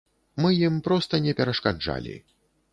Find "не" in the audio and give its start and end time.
1.27-1.37